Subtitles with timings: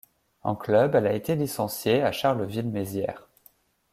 [0.41, 3.27] En club, elle a été licenciée à Charleville-Mézières.